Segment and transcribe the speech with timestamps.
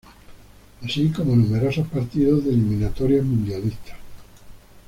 [0.83, 3.97] Así como numerosos partidos de eliminatorias mundialistas.